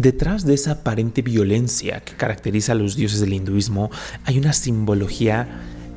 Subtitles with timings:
[0.00, 3.90] Detrás de esa aparente violencia que caracteriza a los dioses del hinduismo
[4.24, 5.46] hay una simbología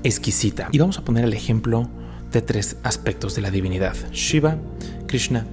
[0.04, 0.68] exquisita.
[0.74, 1.90] Y vamos a poner el ejemplo
[2.30, 4.58] de tres aspectos de la divinidad, Shiva,
[5.08, 5.46] Krishna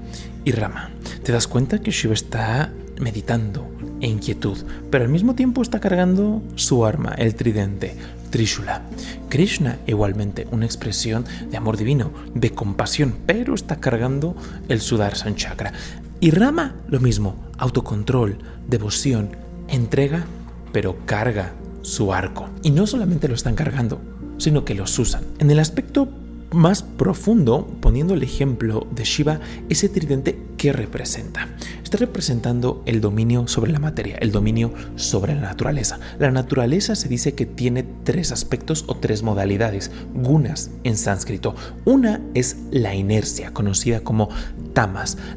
[0.45, 0.91] y Rama.
[1.23, 4.59] ¿Te das cuenta que Shiva está meditando en quietud,
[4.91, 7.95] pero al mismo tiempo está cargando su arma, el tridente,
[8.31, 8.83] Trishula.
[9.29, 14.35] Krishna igualmente una expresión de amor divino, de compasión, pero está cargando
[14.69, 15.73] el Sudarshan Chakra.
[16.21, 19.37] Y Rama lo mismo, autocontrol, devoción,
[19.69, 20.25] entrega,
[20.73, 22.49] pero carga su arco.
[22.63, 24.01] Y no solamente lo están cargando,
[24.39, 25.25] sino que los usan.
[25.39, 26.09] En el aspecto
[26.53, 31.49] más profundo, poniendo el ejemplo de Shiva, ese tridente que representa.
[31.83, 35.99] Está representando el dominio sobre la materia, el dominio sobre la naturaleza.
[36.19, 41.55] La naturaleza se dice que tiene tres aspectos o tres modalidades, gunas en sánscrito.
[41.85, 44.29] Una es la inercia, conocida como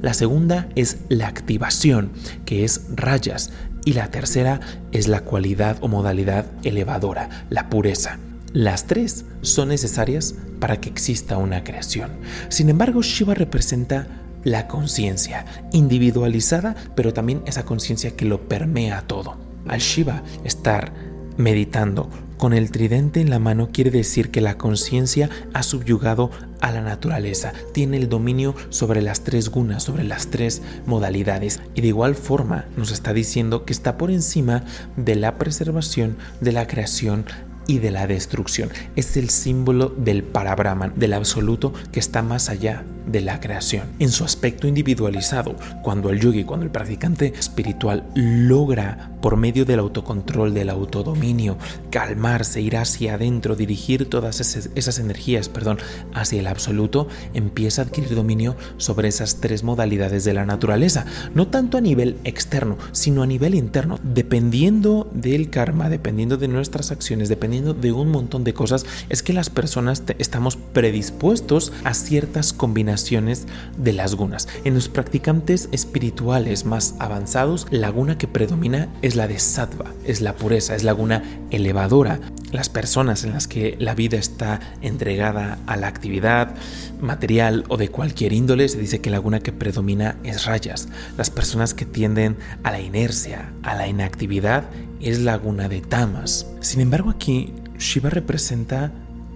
[0.02, 2.12] La segunda es la activación,
[2.46, 3.52] que es rayas.
[3.86, 4.62] Y la tercera
[4.94, 8.20] es la cualidad o modalidad elevadora, la pureza.
[8.54, 12.12] Las tres son necesarias para que exista una creación.
[12.48, 14.08] Sin embargo, Shiva representa
[14.46, 19.38] la conciencia, individualizada, pero también esa conciencia que lo permea todo.
[19.68, 20.94] Al Shiva estar
[21.36, 22.10] meditando
[22.44, 26.82] con el tridente en la mano quiere decir que la conciencia ha subyugado a la
[26.82, 31.62] naturaleza, tiene el dominio sobre las tres gunas, sobre las tres modalidades.
[31.74, 34.66] Y de igual forma nos está diciendo que está por encima
[34.98, 37.24] de la preservación, de la creación
[37.68, 38.70] y de la destrucción.
[38.96, 43.88] Es el símbolo del Parabrahman, del absoluto que está más allá de la creación.
[44.00, 49.80] En su aspecto individualizado, cuando el yogi, cuando el practicante espiritual logra por medio del
[49.80, 51.58] autocontrol, del autodominio,
[51.90, 55.80] calmarse, ir hacia adentro, dirigir todas esas, energías, perdón,
[56.14, 61.48] hacia el absoluto, empieza a adquirir dominio sobre esas tres modalidades de la naturaleza, no
[61.48, 67.30] tanto a nivel externo, sino a nivel interno, dependiendo del karma, dependiendo de nuestras acciones,
[67.30, 73.46] dependiendo de un montón de cosas, es que las personas estamos predispuestos a ciertas combinaciones
[73.78, 74.48] de las gunas.
[74.64, 80.22] En los practicantes espirituales más avanzados, la guna que predomina es la de sattva, es
[80.22, 82.20] la pureza, es la guna elevadora.
[82.54, 86.54] Las personas en las que la vida está entregada a la actividad
[87.02, 90.88] material o de cualquier índole, se dice que la guna que predomina es rayas.
[91.18, 94.66] Las personas que tienden a la inercia, a la inactividad,
[95.02, 96.46] es la guna de tamas.
[96.60, 98.92] Sin embargo, aquí Shiva representa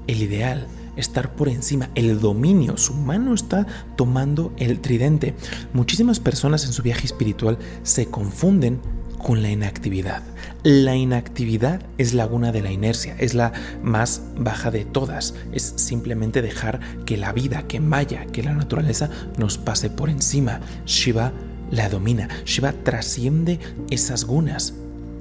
[0.05, 5.33] el ideal, estar por encima, el dominio, su mano está tomando el tridente.
[5.73, 8.79] Muchísimas personas en su viaje espiritual se confunden
[9.17, 10.23] con la inactividad.
[10.63, 15.33] La inactividad es la laguna de la inercia, es la más baja de todas.
[15.51, 20.59] Es simplemente dejar que la vida, que Maya, que la naturaleza nos pase por encima.
[20.85, 21.31] Shiva
[21.71, 24.73] la domina, Shiva trasciende esas gunas.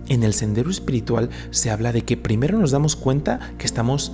[0.09, 4.13] En el sendero espiritual se habla de que primero nos damos cuenta que estamos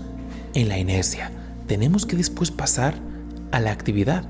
[0.54, 1.30] en la inercia
[1.72, 2.94] tenemos que después pasar
[3.50, 4.24] a la actividad,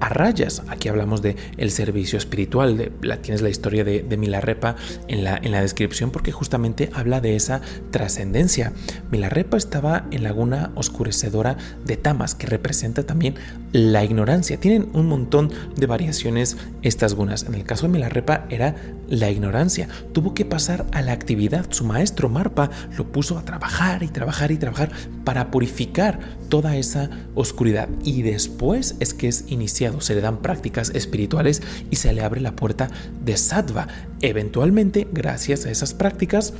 [0.00, 0.62] a rayas.
[0.68, 4.76] Aquí hablamos de el servicio espiritual, de, la, tienes la historia de, Milarepa
[5.08, 8.72] en la, en la descripción porque justamente habla de esa trascendencia.
[9.10, 13.34] Milarepa estaba en laguna oscurecedora de Tamas, que representa también
[13.72, 14.58] la ignorancia.
[14.58, 17.44] Tienen un montón de variaciones estas gunas.
[17.44, 18.76] En el caso de Milarepa era
[19.08, 19.88] la ignorancia.
[20.12, 21.66] Tuvo que pasar a la actividad.
[21.70, 24.90] Su maestro Marpa lo puso a trabajar y trabajar y trabajar
[25.24, 27.88] para purificar toda esa oscuridad.
[28.04, 32.40] Y después es que es iniciado se le dan prácticas espirituales y se le abre
[32.40, 32.90] la puerta
[33.24, 33.88] de sattva.
[34.20, 36.54] Eventualmente, gracias a esas prácticas,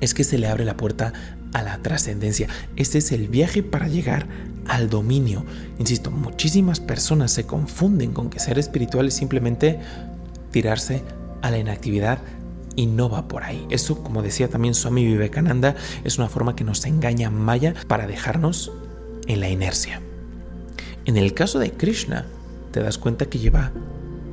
[0.00, 1.12] es que se le abre la puerta
[1.52, 2.48] a la trascendencia.
[2.76, 4.26] Este es el viaje para llegar
[4.66, 5.44] al dominio.
[5.78, 9.78] Insisto, muchísimas personas se confunden con que ser espiritual es simplemente
[10.50, 11.02] tirarse
[11.42, 12.18] a la inactividad
[12.76, 13.66] y no va por ahí.
[13.70, 15.74] Eso, como decía también Swami Vivekananda,
[16.04, 18.72] es una forma que nos engaña Maya para dejarnos
[19.26, 20.00] en la inercia.
[21.06, 22.26] En el caso de Krishna,
[22.72, 23.72] te das cuenta que lleva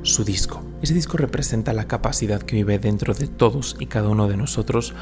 [0.02, 0.62] su disco.
[0.82, 4.94] Ese disco representa la capacidad que vive dentro de todos y cada uno de nosotros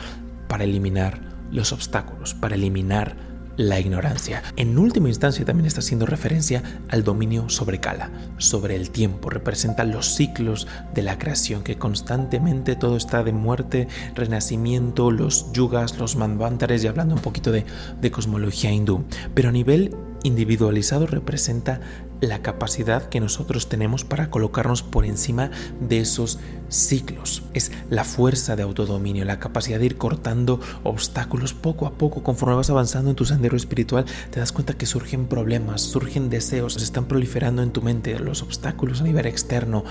[0.48, 1.20] para eliminar
[1.50, 3.16] los obstáculos, para eliminar
[3.56, 4.42] la ignorancia.
[4.56, 9.84] En última instancia también está haciendo referencia al dominio sobre Kala, sobre el tiempo, representa
[9.84, 16.16] los ciclos de la creación, que constantemente todo está de muerte, renacimiento, los yugas, los
[16.16, 17.64] manvantares y hablando un poquito de,
[18.00, 19.04] de cosmología hindú.
[19.34, 21.80] Pero a nivel individualizado representa
[22.20, 27.42] la capacidad que nosotros tenemos para colocarnos por encima de esos ciclos.
[27.52, 32.56] Es la fuerza de autodominio, la capacidad de ir cortando obstáculos poco a poco conforme
[32.56, 34.06] vas avanzando en tu sendero espiritual.
[34.30, 38.42] Te das cuenta que surgen problemas, surgen deseos, se están proliferando en tu mente los
[38.42, 39.84] obstáculos a nivel externo,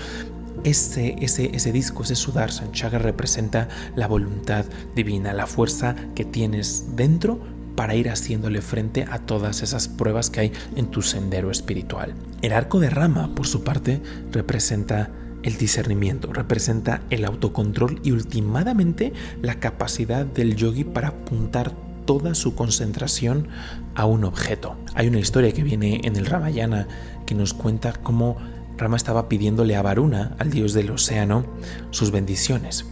[0.64, 4.64] ese, ese, ese disco, ese Sudarshan Chakra representa la voluntad
[4.94, 7.38] divina, la fuerza que tienes dentro
[7.76, 12.14] para ir haciéndole frente a todas esas pruebas que hay en tu sendero espiritual.
[12.42, 14.02] El arco de rama, por su parte,
[14.32, 15.10] representa
[15.42, 19.12] el discernimiento, representa el autocontrol y últimamente
[19.42, 21.72] la capacidad del yogi para apuntar
[22.04, 23.48] toda su concentración
[23.94, 24.76] a un objeto.
[24.94, 26.88] Hay una historia que viene en el Ramayana
[27.26, 28.36] que nos cuenta cómo
[28.78, 31.44] Rama estaba pidiéndole a Varuna, al dios del océano,
[31.90, 32.86] sus bendiciones.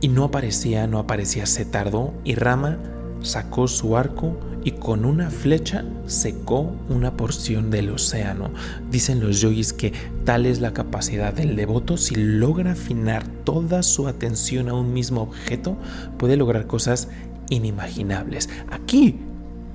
[0.00, 2.78] Y no aparecía, no aparecía, se tardó y Rama
[3.24, 8.50] sacó su arco y con una flecha secó una porción del océano.
[8.90, 9.92] Dicen los yogis que
[10.24, 15.22] tal es la capacidad del devoto, si logra afinar toda su atención a un mismo
[15.22, 15.76] objeto,
[16.18, 17.08] puede lograr cosas
[17.50, 18.48] inimaginables.
[18.70, 19.16] Aquí,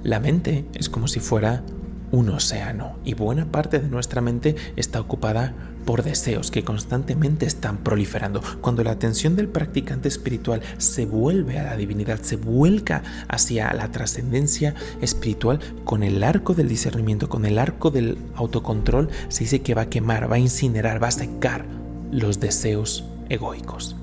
[0.03, 1.63] la mente es como si fuera
[2.11, 5.53] un océano y buena parte de nuestra mente está ocupada
[5.89, 8.43] por deseos que constantemente están proliferando.
[8.61, 13.91] Cuando la atención del practicante espiritual se vuelve a la divinidad, se vuelca hacia la
[13.91, 19.73] trascendencia espiritual con el arco del discernimiento, con el arco del autocontrol, se dice que
[19.73, 21.65] va a quemar, va a incinerar, va a secar
[22.11, 23.95] los deseos egoicos.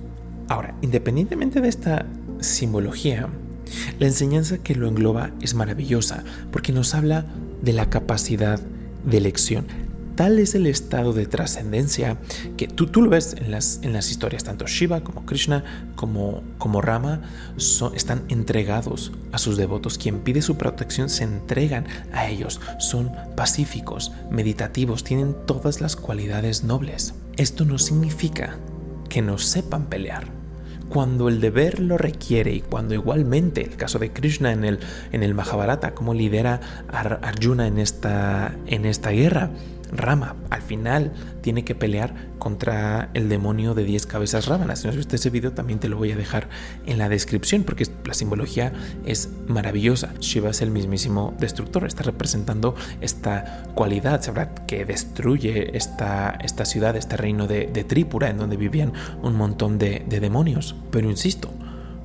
[0.48, 2.04] Ahora, independientemente de esta
[2.40, 3.28] simbología,
[4.00, 7.26] la enseñanza que lo engloba es maravillosa porque nos habla
[7.62, 8.58] de la capacidad
[9.04, 9.85] de elección.
[10.16, 12.16] Tal es el estado de trascendencia
[12.56, 16.42] que tú, tú lo ves en las, en las historias, tanto Shiva como Krishna como,
[16.56, 17.20] como Rama
[17.58, 19.98] son, están entregados a sus devotos.
[19.98, 22.62] Quien pide su protección se entregan a ellos.
[22.78, 27.12] Son pacíficos, meditativos, tienen todas las cualidades nobles.
[27.36, 28.56] Esto no significa
[29.10, 30.34] que no sepan pelear
[30.88, 34.78] cuando el deber lo requiere y cuando igualmente, el caso de Krishna en el,
[35.12, 39.50] en el Mahabharata, como lidera a Arjuna en esta, en esta guerra,
[39.92, 44.80] Rama al final tiene que pelear contra el demonio de 10 cabezas rábanas.
[44.80, 46.48] Si no has visto ese video también te lo voy a dejar
[46.86, 48.72] en la descripción porque la simbología
[49.04, 50.14] es maravillosa.
[50.20, 56.96] Shiva es el mismísimo destructor, está representando esta cualidad, sabrá que destruye esta, esta ciudad,
[56.96, 58.92] este reino de, de Trípura en donde vivían
[59.22, 60.74] un montón de, de demonios.
[60.90, 61.50] Pero insisto,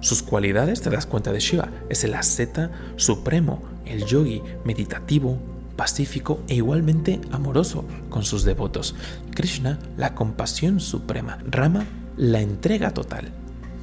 [0.01, 5.37] sus cualidades, te das cuenta de Shiva, es el asceta supremo, el yogi meditativo,
[5.75, 8.95] pacífico e igualmente amoroso con sus devotos.
[9.33, 11.39] Krishna, la compasión suprema.
[11.49, 11.85] Rama,
[12.17, 13.31] la entrega total.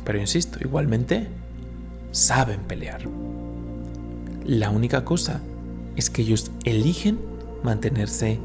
[0.05, 1.29] Pero insisto, igualmente
[2.12, 3.02] saben pelear.
[4.44, 5.40] La única cosa
[5.96, 7.19] es que ellos eligen
[7.62, 8.38] mantenerse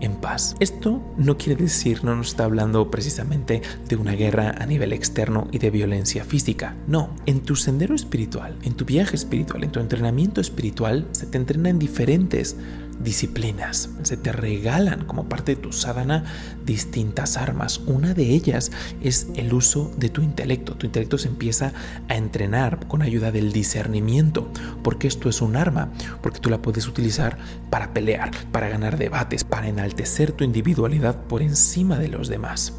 [0.00, 0.56] en paz.
[0.60, 5.48] Esto no quiere decir, no nos está hablando precisamente de una guerra a nivel externo
[5.52, 6.74] y de violencia física.
[6.86, 11.38] No, en tu sendero espiritual, en tu viaje espiritual, en tu entrenamiento espiritual, se te
[11.38, 12.56] entrena en diferentes
[13.00, 13.90] disciplinas.
[14.02, 16.24] Se te regalan como parte de tu sadhana
[16.64, 17.78] distintas armas.
[17.86, 18.70] Una de ellas
[19.00, 20.74] es el uso de tu intelecto.
[20.74, 21.72] Tu intelecto se empieza
[22.08, 24.50] a entrenar con ayuda del discernimiento,
[24.82, 25.90] porque esto es un arma,
[26.22, 27.38] porque tú la puedes utilizar
[27.70, 32.74] para pelear, para ganar debates, para enaltecer tu individualidad por encima de los demás.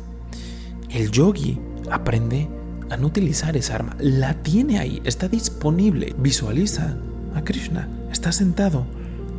[0.90, 1.60] El yogi
[1.92, 2.48] aprende
[2.90, 3.96] a no utilizar esa arma.
[4.00, 6.16] La tiene ahí, está disponible.
[6.18, 6.98] Visualiza
[7.36, 7.90] a Krishna.
[8.12, 8.88] Está sentado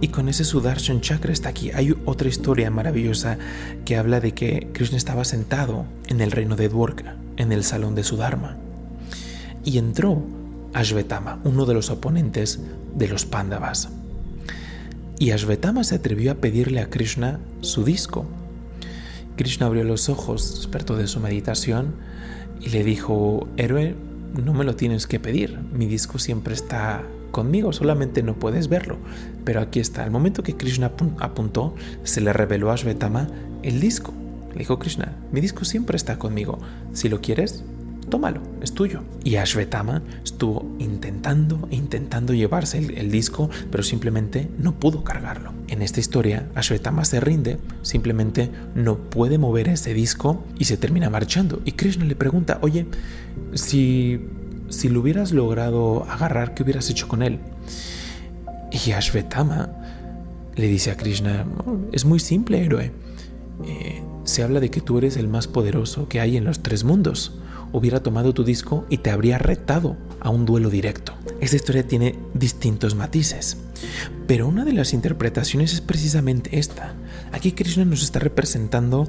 [0.00, 1.70] y con ese Sudarshan Chakra está aquí.
[1.72, 3.38] Hay otra historia maravillosa
[3.84, 7.94] que habla de que Krishna estaba sentado en el reino de Dwarka, en el salón
[7.94, 8.56] de Sudharma.
[9.64, 10.22] Y entró
[10.72, 12.60] Ashvetama, uno de los oponentes
[12.94, 13.88] de los Pandavas.
[15.18, 18.26] Y Ashvetama se atrevió a pedirle a Krishna su disco.
[19.36, 21.94] Krishna abrió los ojos, despertó de su meditación
[22.60, 23.96] y le dijo, héroe,
[24.44, 28.98] no me lo tienes que pedir, mi disco siempre está conmigo, solamente no puedes verlo.
[29.44, 33.28] Pero aquí está, al momento que Krishna apuntó, se le reveló a Shvetama
[33.62, 34.12] el disco.
[34.52, 36.58] Le dijo Krishna, mi disco siempre está conmigo.
[36.92, 37.64] Si lo quieres,
[38.08, 39.02] tómalo, es tuyo.
[39.24, 45.52] Y Ashvetama estuvo intentando intentando llevarse el, disco, pero simplemente no pudo cargarlo.
[45.68, 51.10] En esta historia, Ashvetama se rinde, simplemente no puede mover ese disco y se termina
[51.10, 51.60] marchando.
[51.64, 52.86] Y Krishna le pregunta, oye,
[53.54, 54.20] si
[54.68, 57.38] si lo hubieras logrado agarrar, ¿qué hubieras hecho con él?
[58.70, 59.70] Y Ashvetama
[60.56, 61.46] le dice a Krishna,
[61.92, 62.92] es muy simple, héroe.
[63.64, 66.84] Eh, se habla de que tú eres el más poderoso que hay en los tres
[66.84, 67.38] mundos.
[67.72, 71.14] Hubiera tomado tu disco y te habría retado a un duelo directo.
[71.40, 73.58] Esta historia tiene distintos matices,
[74.26, 76.94] pero una de las interpretaciones es precisamente esta.
[77.32, 79.06] Aquí Krishna nos está representando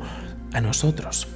[0.54, 1.28] a nosotros.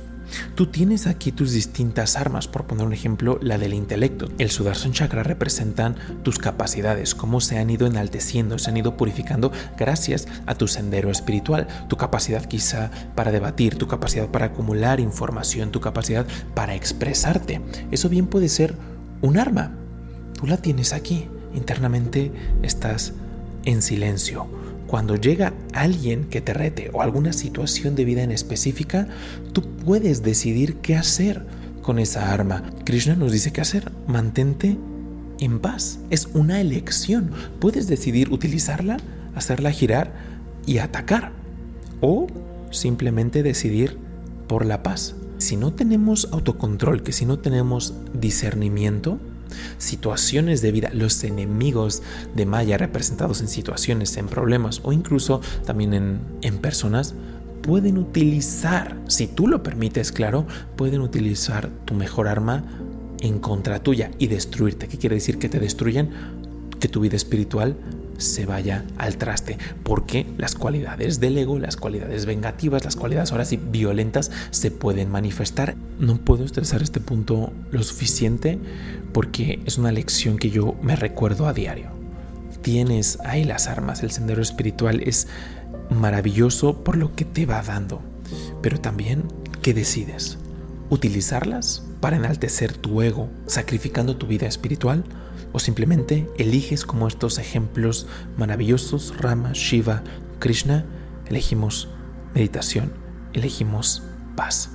[0.56, 4.30] Tú tienes aquí tus distintas armas, por poner un ejemplo, la del intelecto.
[4.38, 9.52] El Sudarshan Chakra representan tus capacidades, cómo se han ido enalteciendo, se han ido purificando
[9.78, 15.72] gracias a tu sendero espiritual, tu capacidad quizá para debatir, tu capacidad para acumular información,
[15.72, 17.62] tu capacidad para expresarte.
[17.92, 18.76] Eso bien puede ser
[19.22, 19.72] un arma.
[20.40, 21.28] Tú la tienes aquí.
[21.54, 22.32] Internamente
[22.64, 23.14] estás
[23.66, 24.48] en silencio
[24.94, 29.08] cuando llega alguien que te rete o alguna situación de vida en específica,
[29.52, 31.48] tú puedes decidir qué hacer
[31.82, 32.62] con esa arma.
[32.86, 33.92] Krishna nos dice qué hacer.
[34.06, 34.78] Mantente
[35.40, 35.98] en paz.
[36.12, 37.32] Es una elección.
[37.60, 38.98] Puedes decidir utilizarla,
[39.34, 40.14] hacerla girar
[40.68, 41.32] y atacar.
[42.00, 42.28] O
[42.70, 43.98] simplemente decidir
[44.48, 45.16] por la paz.
[45.40, 49.18] Si no tenemos autocontrol, que si no tenemos discernimiento,
[49.78, 52.04] situaciones de vida, los enemigos
[52.36, 57.16] de Maya representados en situaciones, en problemas o incluso también en, en personas,
[57.62, 60.46] pueden utilizar, si tú lo permites, claro,
[60.76, 62.64] pueden utilizar tu mejor arma
[63.22, 64.88] en contra tuya y destruirte.
[64.88, 66.10] ¿Qué quiere decir que te destruyan?
[66.80, 67.78] Que tu vida espiritual
[68.18, 73.46] se vaya al traste, porque las cualidades del ego, las cualidades vengativas, las cualidades ahora
[73.46, 75.76] sí violentas se pueden manifestar.
[76.00, 78.60] No puedo estresar este punto lo suficiente
[79.14, 81.92] porque es una lección que yo me recuerdo a diario.
[82.62, 85.28] Tienes ahí las armas, el sendero espiritual es
[85.90, 88.02] maravilloso por lo que te va dando,
[88.62, 89.24] pero también
[89.62, 90.38] ¿qué decides?
[90.90, 95.04] ¿Utilizarlas para enaltecer tu ego, sacrificando tu vida espiritual?
[95.54, 98.08] O simplemente eliges como estos ejemplos
[98.38, 100.04] maravillosos, Rama, Shiva,
[100.40, 100.86] Krishna,
[101.28, 101.88] elegimos
[102.34, 102.92] meditación,
[103.34, 104.04] elegimos
[104.36, 104.70] paz.